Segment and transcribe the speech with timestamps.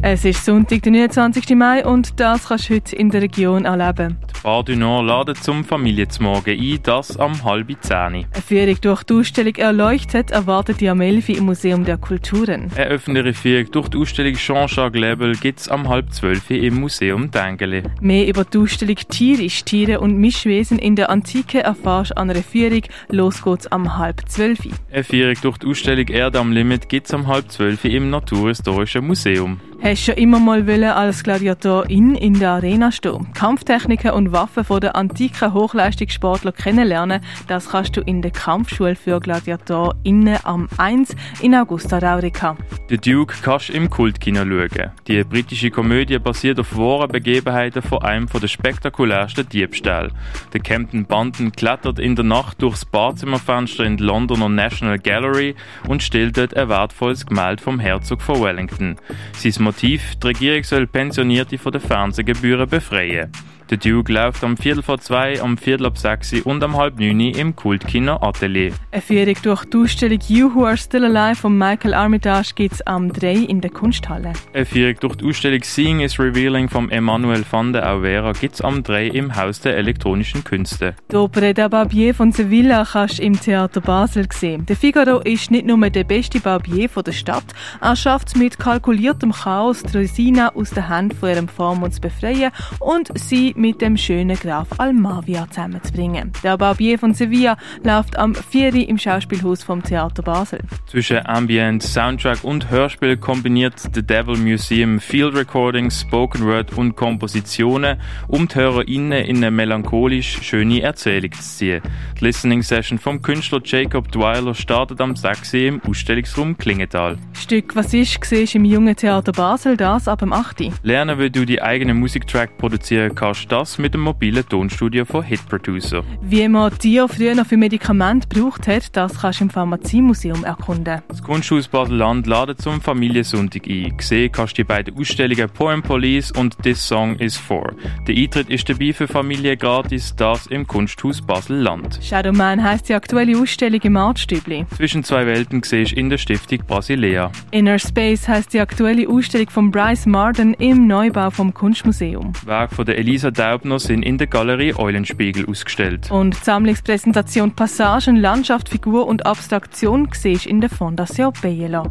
[0.00, 1.56] Es ist Sonntag, der 29.
[1.56, 4.16] Mai und das kannst du heute in der Region erleben.
[4.44, 7.96] Bar du Nord laden zum Familienzmorgen ein, das am halb zehn.
[7.96, 12.70] Eine Führung durch die Ausstellung «Erleuchtet» erwartet die am 11 im Museum der Kulturen.
[12.76, 17.32] Eine öffentliche Führung durch die Ausstellung Jean-Jacques Lebel gibt es am halb zwölf im Museum
[17.32, 17.82] Dengeli.
[18.00, 22.42] Mehr über die Ausstellung «Tierisch, Tiere und Mischwesen in der Antike» erfährst du an einer
[22.42, 22.82] Führung.
[23.08, 24.60] Los geht's am halb zwölf.
[24.92, 29.04] Eine Führung durch die Ausstellung «Erde am Limit» gibt es am halb zwölf im Naturhistorischen
[29.04, 29.60] Museum.
[29.80, 33.32] Hast du schon immer mal wollen als Gladiatorin in der Arena stehen?
[33.32, 39.20] Kampftechniken und Waffen von der antiken Hochleistungssportler kennenlernen, das kannst du in der Kampfschule für
[39.20, 42.56] GladiatorInnen am 1 in Augusta Raurica.
[42.90, 44.92] The Duke kannst du im Kultkino schauen.
[45.06, 50.10] Die britische Komödie basiert auf wahren Begebenheiten von einem der spektakulärsten Diebstähle.
[50.54, 55.54] Der Captain Banton klettert in der Nacht durchs Badzimmerfenster in der Londoner National Gallery
[55.86, 58.96] und stellt dort ein wertvolles Gemälde vom Herzog von Wellington.
[59.34, 63.30] Sein Motiv, die Regierung soll Pensionierte von den Fernsehgebühren befreien.
[63.70, 67.20] Der Duke läuft am Viertel vor zwei, am Viertel ab sechs und am halb neun
[67.20, 68.72] im Kultkino Atelier.
[68.92, 72.86] Eine Führung durch die Ausstellung You Who Are Still Alive von Michael Armitage gibt es
[72.86, 74.32] am 3 in der Kunsthalle.
[74.54, 78.62] Eine Führung durch die Ausstellung Seeing is Revealing von Emmanuel van der Auvera gibt es
[78.62, 80.94] am 3 im Haus der elektronischen Künste.
[81.12, 84.64] Die Opera der Barbier von Sevilla kannst du im Theater Basel sehen.
[84.64, 87.44] Der Figaro ist nicht nur der beste Barbier der Stadt,
[87.82, 92.00] er schafft es mit kalkuliertem Chaos, die Rosina aus der Hand von ihrem Vormund zu
[92.00, 96.32] befreien und sie mit dem schönen Graf Almavia zusammenzubringen.
[96.42, 98.88] Der Barbier von Sevilla läuft am 4.
[98.88, 100.60] im Schauspielhaus vom Theater Basel.
[100.86, 108.00] Zwischen Ambient, Soundtrack und Hörspiel kombiniert The Devil Museum Field Recordings, Spoken Word und Kompositionen,
[108.28, 111.82] um die HörerInnen in eine melancholisch schöne Erzählung zu ziehen.
[112.20, 115.54] Die Listening Session vom Künstler Jacob Dweiler startet am 6.
[115.54, 117.18] im Ausstellungsraum Klingenthal.
[117.32, 120.70] Stück «Was ist» siehst im Jungen Theater Basel, das ab dem 8.
[120.82, 125.46] Lernen, wie du die eigenen Musiktrack produzieren kannst, das mit dem mobilen Tonstudio von Hit
[125.48, 126.02] Producer.
[126.22, 131.02] Wie man dir früher noch für Medikamente gebraucht hat, das kannst du im Pharmaziemuseum erkunden.
[131.08, 133.96] Das Kunsthaus Basel-Land ladet zum Familiensonntag ein.
[133.96, 137.72] Gesehen kannst du die beiden Ausstellungen Poem Police und This Song is For.
[138.06, 142.00] Der Eintritt ist dabei für Familie gratis, das im Kunsthaus Basel-Land.
[142.02, 144.66] Shadowman heisst die aktuelle Ausstellung im Artstübli.
[144.76, 147.30] Zwischen zwei Welten siehst in der Stiftung Basilea.
[147.50, 152.32] Inner Space heisst die aktuelle Ausstellung von Bryce Marden im Neubau vom Kunstmuseum.
[152.44, 156.10] Werk von der Elisa Daubner sind in der Galerie Eulenspiegel ausgestellt.
[156.10, 161.84] Und die Sammlungspräsentation Passagen, Landschaft, Figur und Abstraktion siehst in der Fondation Biela.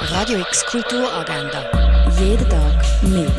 [0.00, 1.66] Radio X Kulturagenda.
[2.18, 3.30] Jeden Tag mehr.